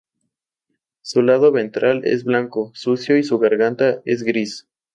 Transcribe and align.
Su 1.03 1.21
lado 1.21 1.51
ventral 1.51 2.01
es 2.05 2.23
blanco 2.23 2.71
sucio 2.73 3.19
y 3.19 3.23
su 3.23 3.37
garganta 3.37 4.01
es 4.03 4.23
gris. 4.23 4.67